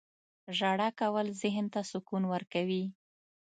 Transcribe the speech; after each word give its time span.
•ژړا 0.57 0.89
کول 0.99 1.27
ذهن 1.41 1.65
ته 1.73 1.81
سکون 1.91 2.23
ورکوي. 2.33 2.85